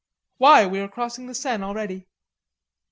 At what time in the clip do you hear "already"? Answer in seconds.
1.63-2.07